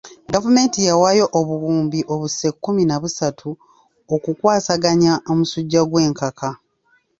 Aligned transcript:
Gavumenti 0.33 0.79
yawaayo 0.87 1.25
obuwumbi 1.39 1.99
obuse 2.13 2.47
kkumi 2.55 2.83
na 2.87 2.97
busatu 3.01 3.49
okukwasaganya 4.15 5.13
omusujja 5.31 5.81
gw'enkaka. 5.89 6.49